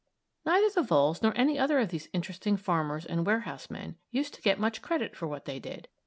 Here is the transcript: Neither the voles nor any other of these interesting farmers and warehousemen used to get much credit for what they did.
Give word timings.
Neither 0.47 0.67
the 0.71 0.81
voles 0.81 1.21
nor 1.21 1.31
any 1.37 1.59
other 1.59 1.77
of 1.77 1.89
these 1.89 2.09
interesting 2.11 2.57
farmers 2.57 3.05
and 3.05 3.23
warehousemen 3.23 3.97
used 4.09 4.33
to 4.33 4.41
get 4.41 4.59
much 4.59 4.81
credit 4.81 5.15
for 5.15 5.27
what 5.27 5.45
they 5.45 5.59
did. 5.59 5.89